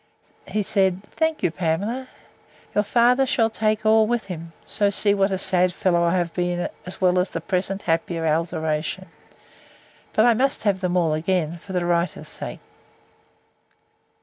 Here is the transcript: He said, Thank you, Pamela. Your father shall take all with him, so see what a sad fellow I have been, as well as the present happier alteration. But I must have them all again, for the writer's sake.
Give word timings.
He 0.47 0.63
said, 0.63 1.03
Thank 1.11 1.43
you, 1.43 1.51
Pamela. 1.51 2.07
Your 2.73 2.83
father 2.83 3.27
shall 3.27 3.51
take 3.51 3.85
all 3.85 4.07
with 4.07 4.23
him, 4.23 4.51
so 4.65 4.89
see 4.89 5.13
what 5.13 5.29
a 5.29 5.37
sad 5.37 5.73
fellow 5.75 6.01
I 6.03 6.15
have 6.17 6.33
been, 6.33 6.69
as 6.87 6.99
well 6.99 7.19
as 7.19 7.29
the 7.29 7.39
present 7.39 7.83
happier 7.83 8.25
alteration. 8.25 9.09
But 10.13 10.25
I 10.25 10.33
must 10.33 10.63
have 10.63 10.79
them 10.81 10.97
all 10.97 11.13
again, 11.13 11.59
for 11.59 11.73
the 11.73 11.85
writer's 11.85 12.29
sake. 12.29 12.61